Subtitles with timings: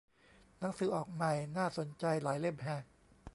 [0.57, 2.83] หนังสือออกใหม่น่าสนใจหลายเล่มแฮะ